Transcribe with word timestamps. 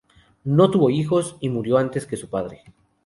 No 0.45 0.71
tuvo 0.71 0.89
hijos, 0.89 1.37
y 1.41 1.49
murió 1.49 1.77
antes 1.77 2.07
que 2.07 2.17
su 2.17 2.27
padre. 2.27 2.63